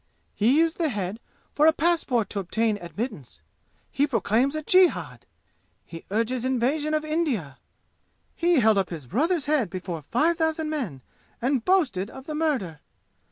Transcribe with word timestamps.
He 0.33 0.57
used 0.57 0.79
the 0.79 0.89
head 0.89 1.19
for 1.53 1.67
a 1.67 1.71
passport 1.71 2.27
to 2.31 2.39
obtain 2.39 2.77
admittance. 2.81 3.39
He 3.91 4.07
proclaims 4.07 4.55
a 4.55 4.63
jihad! 4.63 5.27
He 5.85 6.05
urges 6.09 6.43
invasion 6.43 6.95
of 6.95 7.05
India! 7.05 7.59
He 8.35 8.61
held 8.61 8.79
up 8.79 8.89
his 8.89 9.05
brother's 9.05 9.45
head 9.45 9.69
before 9.69 10.01
five 10.01 10.37
thousand 10.39 10.71
men 10.71 11.03
and 11.39 11.63
boasted 11.63 12.09
of 12.09 12.25
the 12.25 12.33
murder. 12.33 12.79